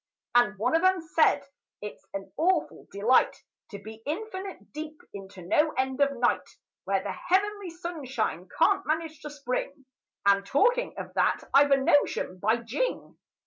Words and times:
And 0.33 0.57
one 0.57 0.75
of 0.75 0.83
'em 0.83 0.99
said, 0.99 1.45
"It's 1.79 2.03
an 2.15 2.31
awful 2.35 2.87
delight 2.91 3.43
To 3.69 3.77
be 3.77 4.01
infinite 4.07 4.73
deep 4.73 4.99
into 5.13 5.43
no 5.43 5.73
end 5.73 6.01
of 6.01 6.17
night, 6.17 6.57
Where 6.85 7.03
the 7.03 7.11
heavenly 7.11 7.69
sunshine 7.69 8.49
can't 8.57 8.83
manage 8.87 9.21
to 9.21 9.29
spring,— 9.29 9.85
And, 10.25 10.43
talking 10.43 10.95
of 10.97 11.13
that, 11.13 11.43
I've 11.53 11.69
a 11.69 11.77
notion, 11.77 12.39
by 12.39 12.57
Jing! 12.63 13.19